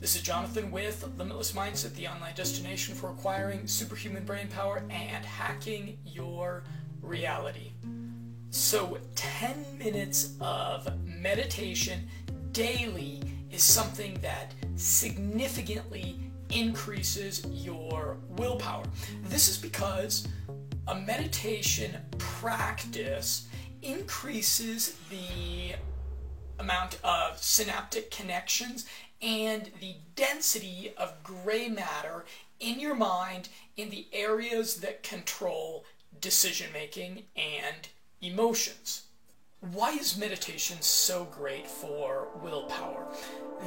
This 0.00 0.16
is 0.16 0.22
Jonathan 0.22 0.70
with 0.70 1.06
Limitless 1.18 1.52
Mindset, 1.52 1.94
the 1.94 2.08
online 2.08 2.34
destination 2.34 2.94
for 2.94 3.10
acquiring 3.10 3.66
superhuman 3.66 4.24
brain 4.24 4.48
power 4.48 4.82
and 4.88 5.26
hacking 5.26 5.98
your 6.06 6.64
reality. 7.02 7.72
So, 8.48 8.96
10 9.14 9.76
minutes 9.76 10.36
of 10.40 10.88
meditation 11.04 12.08
daily 12.52 13.20
is 13.50 13.62
something 13.62 14.18
that 14.22 14.54
significantly 14.74 16.18
increases 16.48 17.44
your 17.50 18.16
willpower. 18.30 18.86
This 19.24 19.50
is 19.50 19.58
because 19.58 20.26
a 20.88 20.94
meditation 20.94 21.94
practice 22.16 23.48
increases 23.82 24.96
the 25.10 25.74
amount 26.58 26.98
of 27.04 27.42
synaptic 27.42 28.10
connections 28.10 28.86
and 29.22 29.70
the 29.80 29.96
density 30.16 30.92
of 30.96 31.22
gray 31.22 31.68
matter 31.68 32.24
in 32.58 32.78
your 32.80 32.94
mind 32.94 33.48
in 33.76 33.90
the 33.90 34.06
areas 34.12 34.76
that 34.76 35.02
control 35.02 35.84
decision 36.20 36.70
making 36.72 37.22
and 37.36 37.88
emotions. 38.20 39.04
Why 39.72 39.90
is 39.92 40.16
meditation 40.16 40.78
so 40.80 41.24
great 41.24 41.66
for 41.66 42.28
willpower? 42.42 43.06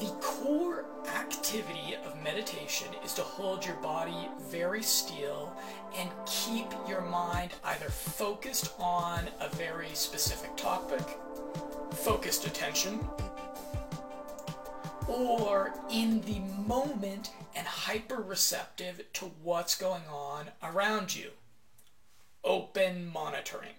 The 0.00 0.10
core 0.20 0.84
activity 1.14 1.94
of 2.04 2.20
meditation 2.24 2.88
is 3.04 3.14
to 3.14 3.22
hold 3.22 3.64
your 3.64 3.76
body 3.76 4.28
very 4.50 4.82
still 4.82 5.52
and 5.96 6.10
keep 6.26 6.66
your 6.88 7.02
mind 7.02 7.52
either 7.64 7.88
focused 7.88 8.72
on 8.80 9.28
a 9.40 9.48
very 9.50 9.90
specific 9.94 10.56
topic, 10.56 11.04
focused 11.92 12.48
attention, 12.48 12.98
or 15.08 15.72
in 15.90 16.20
the 16.22 16.40
moment 16.40 17.30
and 17.54 17.66
hyper 17.66 18.16
receptive 18.20 19.02
to 19.14 19.26
what's 19.42 19.74
going 19.74 20.06
on 20.10 20.46
around 20.62 21.14
you. 21.14 21.30
Open 22.44 23.10
monitoring. 23.12 23.74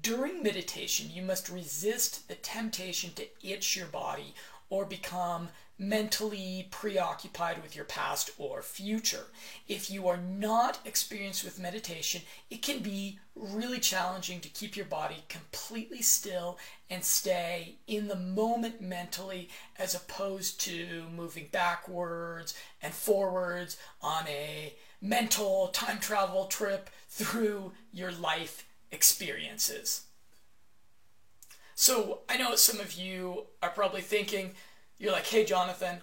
During 0.00 0.42
meditation, 0.42 1.10
you 1.12 1.22
must 1.22 1.48
resist 1.48 2.28
the 2.28 2.34
temptation 2.34 3.12
to 3.14 3.26
itch 3.42 3.76
your 3.76 3.86
body 3.86 4.34
or 4.70 4.84
become 4.84 5.48
mentally 5.82 6.68
preoccupied 6.70 7.62
with 7.62 7.74
your 7.74 7.84
past 7.84 8.30
or 8.38 8.62
future. 8.62 9.26
If 9.68 9.90
you 9.90 10.06
are 10.08 10.16
not 10.16 10.78
experienced 10.84 11.44
with 11.44 11.58
meditation, 11.58 12.22
it 12.50 12.62
can 12.62 12.78
be 12.78 13.18
really 13.34 13.80
challenging 13.80 14.40
to 14.40 14.48
keep 14.48 14.76
your 14.76 14.86
body 14.86 15.24
completely 15.28 16.02
still 16.02 16.58
and 16.88 17.02
stay 17.02 17.76
in 17.86 18.08
the 18.08 18.16
moment 18.16 18.80
mentally 18.80 19.48
as 19.78 19.94
opposed 19.94 20.60
to 20.60 21.04
moving 21.14 21.48
backwards 21.50 22.54
and 22.80 22.92
forwards 22.94 23.76
on 24.00 24.26
a 24.28 24.74
mental 25.00 25.68
time 25.68 25.98
travel 25.98 26.44
trip 26.46 26.88
through 27.08 27.72
your 27.92 28.12
life 28.12 28.64
experiences. 28.92 30.02
So 31.74 32.20
I 32.28 32.36
know 32.36 32.54
some 32.54 32.78
of 32.78 32.92
you 32.92 33.46
are 33.62 33.70
probably 33.70 34.02
thinking, 34.02 34.52
you're 34.98 35.12
like, 35.12 35.26
hey, 35.26 35.44
Jonathan, 35.44 35.98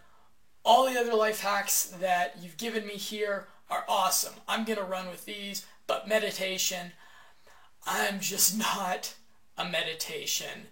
all 0.66 0.86
the 0.92 1.00
other 1.00 1.14
life 1.14 1.42
hacks 1.42 1.86
that 2.00 2.36
you've 2.42 2.58
given 2.58 2.86
me 2.86 2.94
here 2.94 3.48
are 3.70 3.86
awesome. 3.88 4.34
I'm 4.48 4.66
going 4.66 4.80
to 4.80 4.86
run 4.86 5.09
with 5.09 5.26
these, 5.26 5.66
but 5.88 6.08
meditation, 6.08 6.92
I'm 7.86 8.20
just 8.20 8.58
not 8.58 9.14
a 9.58 9.66
meditation 9.66 10.67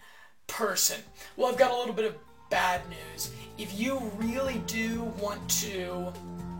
person. 0.48 1.02
Well, 1.36 1.52
I've 1.52 1.58
got 1.58 1.72
a 1.72 1.78
little 1.78 1.94
bit 1.94 2.06
of 2.06 2.16
bad 2.50 2.82
news. 2.90 3.32
If 3.58 3.78
you 3.78 4.00
really 4.18 4.62
do 4.68 5.04
want 5.20 5.48
to 5.62 6.12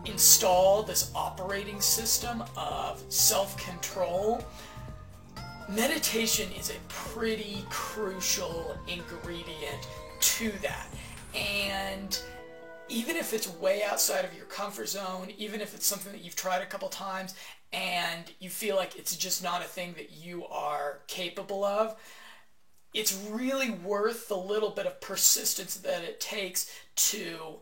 install 0.04 0.82
this 0.82 1.10
operating 1.14 1.80
system 1.80 2.44
of 2.56 3.02
self 3.08 3.56
control, 3.56 4.44
meditation 5.68 6.50
is 6.52 6.70
a 6.70 6.78
pretty 6.88 7.64
crucial 7.70 8.78
ingredient 8.86 9.88
to 10.20 10.50
that. 10.62 10.88
And 11.34 12.18
even 12.88 13.16
if 13.16 13.32
it's 13.32 13.48
way 13.48 13.82
outside 13.82 14.24
of 14.24 14.34
your 14.34 14.46
comfort 14.46 14.88
zone, 14.88 15.30
even 15.36 15.60
if 15.60 15.74
it's 15.74 15.86
something 15.86 16.12
that 16.12 16.24
you've 16.24 16.36
tried 16.36 16.62
a 16.62 16.66
couple 16.66 16.88
times 16.88 17.34
and 17.72 18.24
you 18.40 18.48
feel 18.48 18.76
like 18.76 18.96
it's 18.96 19.16
just 19.16 19.42
not 19.42 19.60
a 19.60 19.66
thing 19.66 19.94
that 19.96 20.12
you 20.12 20.46
are 20.46 21.00
capable 21.06 21.64
of, 21.64 21.96
it's 22.94 23.16
really 23.30 23.70
worth 23.70 24.28
the 24.28 24.36
little 24.36 24.70
bit 24.70 24.86
of 24.86 25.00
persistence 25.00 25.76
that 25.76 26.02
it 26.02 26.20
takes 26.20 26.72
to 26.96 27.58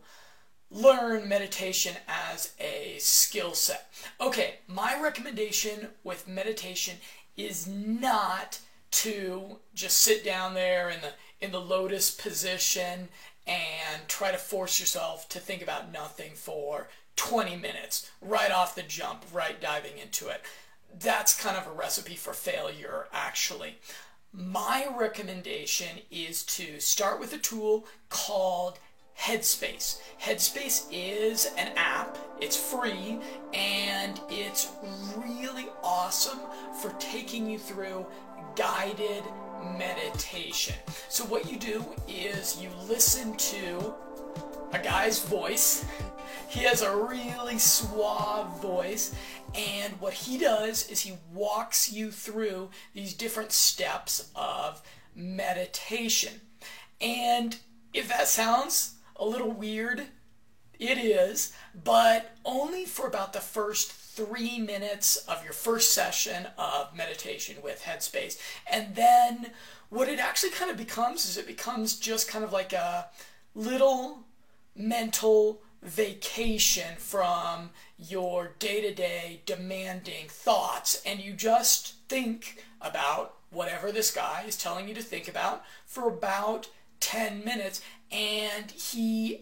learn 0.71 1.27
meditation 1.27 1.95
as 2.07 2.53
a 2.59 2.97
skill 2.99 3.53
set. 3.53 3.89
Okay, 4.19 4.55
my 4.67 4.99
recommendation 5.01 5.89
with 6.03 6.27
meditation 6.27 6.95
is 7.35 7.67
not 7.67 8.59
to 8.89 9.57
just 9.73 9.97
sit 9.97 10.23
down 10.23 10.53
there 10.53 10.89
in 10.89 11.01
the 11.01 11.11
in 11.39 11.51
the 11.51 11.61
lotus 11.61 12.09
position 12.09 13.09
and 13.47 14.07
try 14.07 14.31
to 14.31 14.37
force 14.37 14.79
yourself 14.79 15.27
to 15.29 15.39
think 15.39 15.61
about 15.61 15.91
nothing 15.91 16.31
for 16.35 16.87
20 17.15 17.55
minutes 17.55 18.09
right 18.21 18.51
off 18.51 18.75
the 18.75 18.83
jump, 18.83 19.23
right 19.33 19.59
diving 19.59 19.97
into 19.97 20.27
it. 20.27 20.41
That's 20.99 21.39
kind 21.41 21.57
of 21.57 21.67
a 21.67 21.71
recipe 21.71 22.15
for 22.15 22.33
failure, 22.33 23.07
actually. 23.11 23.77
My 24.33 24.87
recommendation 24.97 25.99
is 26.11 26.43
to 26.43 26.79
start 26.79 27.19
with 27.19 27.33
a 27.33 27.37
tool 27.37 27.85
called 28.09 28.79
Headspace. 29.19 29.99
Headspace 30.21 30.85
is 30.91 31.47
an 31.57 31.71
app, 31.75 32.17
it's 32.39 32.55
free, 32.55 33.19
and 33.53 34.19
it's 34.29 34.69
really 35.15 35.67
awesome 35.83 36.39
for 36.81 36.91
taking 36.99 37.49
you 37.49 37.57
through 37.57 38.05
guided 38.57 39.23
meditation. 39.77 40.75
So, 41.09 41.23
what 41.25 41.49
you 41.49 41.57
do 41.57 41.85
is 42.07 42.61
you 42.61 42.69
listen 42.87 43.37
to 43.37 43.93
a 44.73 44.79
guy's 44.79 45.23
voice. 45.23 45.85
He 46.49 46.61
has 46.61 46.81
a 46.81 46.95
really 46.95 47.59
suave 47.59 48.61
voice, 48.61 49.13
and 49.53 49.93
what 49.99 50.13
he 50.13 50.37
does 50.37 50.89
is 50.89 51.01
he 51.01 51.13
walks 51.33 51.91
you 51.91 52.09
through 52.11 52.69
these 52.93 53.13
different 53.13 53.51
steps 53.51 54.31
of 54.35 54.81
meditation. 55.15 56.41
And 56.99 57.57
if 57.93 58.07
that 58.07 58.27
sounds 58.27 58.95
a 59.15 59.25
little 59.25 59.51
weird, 59.51 60.07
it 60.79 60.97
is, 60.97 61.53
but 61.83 62.35
only 62.45 62.85
for 62.85 63.07
about 63.07 63.33
the 63.33 63.39
first 63.39 63.91
three 64.17 64.57
minutes 64.57 65.15
of 65.27 65.43
your 65.43 65.53
first 65.53 65.91
session 65.91 66.47
of 66.57 66.95
meditation 66.97 67.55
with 67.63 67.83
Headspace. 67.83 68.41
And 68.69 68.95
then 68.95 69.51
what 69.89 70.09
it 70.09 70.19
actually 70.19 70.49
kind 70.49 70.71
of 70.71 70.75
becomes 70.75 71.29
is 71.29 71.37
it 71.37 71.45
becomes 71.45 71.99
just 71.99 72.27
kind 72.27 72.43
of 72.43 72.51
like 72.51 72.73
a 72.73 73.09
little 73.53 74.23
mental 74.75 75.61
vacation 75.83 76.95
from 76.97 77.69
your 77.99 78.55
day 78.57 78.81
to 78.81 78.91
day 78.91 79.41
demanding 79.45 80.27
thoughts. 80.27 80.99
And 81.05 81.19
you 81.19 81.33
just 81.33 81.93
think 82.09 82.63
about 82.81 83.35
whatever 83.51 83.91
this 83.91 84.09
guy 84.09 84.45
is 84.47 84.57
telling 84.57 84.87
you 84.87 84.95
to 84.95 85.03
think 85.03 85.27
about 85.27 85.63
for 85.85 86.07
about 86.09 86.69
10 87.01 87.45
minutes. 87.45 87.81
And 88.11 88.71
he 88.71 89.41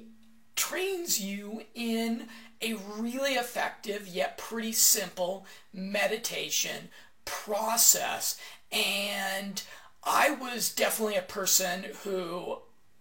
trains 0.57 1.21
you 1.21 1.63
in 1.73 2.27
a 2.65 2.77
really 2.97 3.33
effective 3.33 4.07
yet 4.07 4.37
pretty 4.37 4.71
simple 4.71 5.45
meditation 5.73 6.89
process. 7.23 8.39
And 8.71 9.61
I 10.03 10.31
was 10.31 10.73
definitely 10.73 11.15
a 11.15 11.21
person 11.21 11.85
who, 12.03 12.57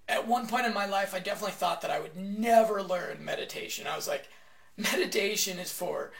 at 0.08 0.28
one 0.28 0.46
point 0.46 0.66
in 0.66 0.74
my 0.74 0.86
life, 0.86 1.14
I 1.14 1.18
definitely 1.18 1.52
thought 1.52 1.80
that 1.82 1.90
I 1.90 2.00
would 2.00 2.16
never 2.16 2.82
learn 2.82 3.24
meditation. 3.24 3.86
I 3.86 3.96
was 3.96 4.08
like, 4.08 4.28
meditation 4.76 5.58
is 5.58 5.72
for 5.72 6.12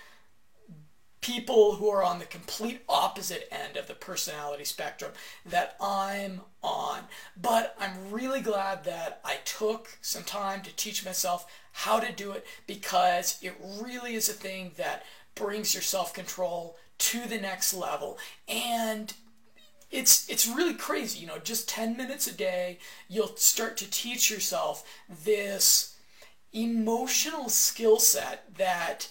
people 1.24 1.76
who 1.76 1.88
are 1.88 2.04
on 2.04 2.18
the 2.18 2.24
complete 2.26 2.82
opposite 2.86 3.48
end 3.50 3.78
of 3.78 3.86
the 3.86 3.94
personality 3.94 4.62
spectrum 4.62 5.10
that 5.46 5.74
I'm 5.80 6.42
on. 6.62 6.98
But 7.34 7.74
I'm 7.80 8.10
really 8.10 8.42
glad 8.42 8.84
that 8.84 9.22
I 9.24 9.36
took 9.46 9.96
some 10.02 10.24
time 10.24 10.60
to 10.60 10.76
teach 10.76 11.02
myself 11.02 11.46
how 11.72 11.98
to 11.98 12.12
do 12.12 12.32
it 12.32 12.44
because 12.66 13.38
it 13.40 13.54
really 13.80 14.14
is 14.16 14.28
a 14.28 14.34
thing 14.34 14.72
that 14.76 15.06
brings 15.34 15.72
your 15.72 15.82
self 15.82 16.12
control 16.12 16.76
to 16.98 17.26
the 17.26 17.40
next 17.40 17.72
level. 17.72 18.18
And 18.46 19.14
it's 19.90 20.28
it's 20.28 20.46
really 20.46 20.74
crazy, 20.74 21.20
you 21.20 21.26
know, 21.26 21.38
just 21.38 21.70
10 21.70 21.96
minutes 21.96 22.26
a 22.26 22.34
day, 22.34 22.80
you'll 23.08 23.34
start 23.36 23.78
to 23.78 23.90
teach 23.90 24.30
yourself 24.30 24.86
this 25.24 25.96
emotional 26.52 27.48
skill 27.48 27.98
set 27.98 28.44
that 28.58 29.08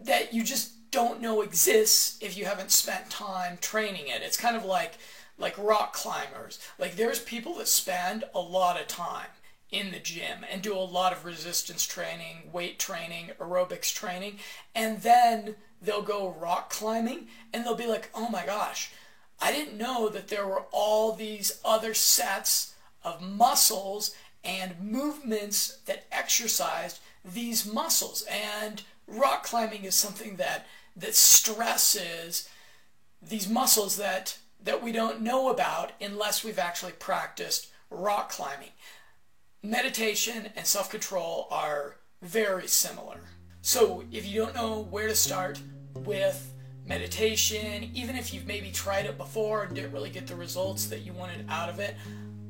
that 0.00 0.32
you 0.32 0.42
just 0.42 0.90
don't 0.90 1.20
know 1.20 1.42
exists 1.42 2.18
if 2.20 2.36
you 2.36 2.44
haven't 2.44 2.70
spent 2.70 3.10
time 3.10 3.58
training 3.60 4.08
it. 4.08 4.22
It's 4.22 4.36
kind 4.36 4.56
of 4.56 4.64
like 4.64 4.94
like 5.38 5.56
rock 5.56 5.94
climbers. 5.94 6.58
Like 6.78 6.96
there's 6.96 7.20
people 7.20 7.54
that 7.54 7.68
spend 7.68 8.24
a 8.34 8.40
lot 8.40 8.80
of 8.80 8.86
time 8.86 9.28
in 9.70 9.90
the 9.90 9.98
gym 9.98 10.44
and 10.50 10.62
do 10.62 10.74
a 10.74 10.78
lot 10.78 11.12
of 11.12 11.24
resistance 11.24 11.86
training, 11.86 12.50
weight 12.52 12.78
training, 12.78 13.30
aerobics 13.40 13.94
training, 13.94 14.38
and 14.74 15.00
then 15.02 15.54
they'll 15.80 16.02
go 16.02 16.36
rock 16.38 16.70
climbing 16.70 17.28
and 17.52 17.64
they'll 17.64 17.74
be 17.74 17.86
like, 17.86 18.10
oh 18.14 18.28
my 18.28 18.44
gosh, 18.44 18.92
I 19.40 19.52
didn't 19.52 19.78
know 19.78 20.08
that 20.08 20.28
there 20.28 20.46
were 20.46 20.64
all 20.72 21.12
these 21.12 21.60
other 21.64 21.94
sets 21.94 22.74
of 23.02 23.22
muscles 23.22 24.14
and 24.44 24.78
movements 24.80 25.78
that 25.86 26.04
exercised 26.12 27.00
these 27.24 27.70
muscles. 27.70 28.26
And 28.30 28.82
rock 29.10 29.42
climbing 29.42 29.84
is 29.84 29.94
something 29.94 30.36
that 30.36 30.66
that 30.96 31.14
stresses 31.14 32.48
these 33.22 33.48
muscles 33.48 33.96
that 33.96 34.38
that 34.62 34.82
we 34.82 34.92
don't 34.92 35.20
know 35.20 35.50
about 35.50 35.92
unless 36.00 36.44
we've 36.44 36.58
actually 36.58 36.92
practiced 36.92 37.68
rock 37.90 38.30
climbing. 38.30 38.70
Meditation 39.62 40.48
and 40.56 40.66
self-control 40.66 41.48
are 41.50 41.96
very 42.22 42.66
similar. 42.66 43.20
So 43.62 44.04
if 44.12 44.26
you 44.26 44.40
don't 44.40 44.54
know 44.54 44.86
where 44.90 45.08
to 45.08 45.14
start 45.14 45.60
with 45.94 46.52
meditation, 46.86 47.90
even 47.94 48.16
if 48.16 48.32
you've 48.32 48.46
maybe 48.46 48.70
tried 48.70 49.06
it 49.06 49.16
before 49.16 49.64
and 49.64 49.74
didn't 49.74 49.92
really 49.92 50.10
get 50.10 50.26
the 50.26 50.34
results 50.34 50.86
that 50.86 51.00
you 51.00 51.12
wanted 51.12 51.46
out 51.48 51.68
of 51.68 51.78
it, 51.78 51.94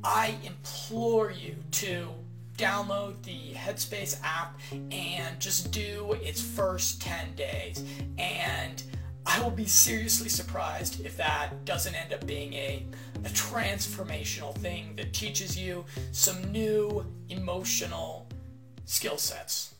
I 0.03 0.35
implore 0.43 1.31
you 1.31 1.55
to 1.71 2.09
download 2.57 3.21
the 3.23 3.53
Headspace 3.53 4.19
app 4.23 4.59
and 4.91 5.39
just 5.39 5.71
do 5.71 6.17
its 6.21 6.41
first 6.41 7.01
10 7.01 7.35
days. 7.35 7.83
And 8.17 8.83
I 9.25 9.41
will 9.41 9.51
be 9.51 9.65
seriously 9.65 10.29
surprised 10.29 11.05
if 11.05 11.15
that 11.17 11.65
doesn't 11.65 11.95
end 11.95 12.13
up 12.13 12.25
being 12.25 12.53
a, 12.53 12.85
a 13.23 13.29
transformational 13.29 14.55
thing 14.55 14.95
that 14.97 15.13
teaches 15.13 15.57
you 15.57 15.85
some 16.11 16.51
new 16.51 17.05
emotional 17.29 18.27
skill 18.85 19.17
sets. 19.17 19.75